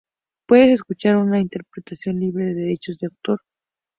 Puedes 0.47 0.71
escuchar 0.71 1.17
una 1.17 1.39
interpretación 1.39 2.19
libre 2.19 2.45
de 2.45 2.53
Derechos 2.55 2.97
de 2.97 3.05
Autor. 3.05 3.41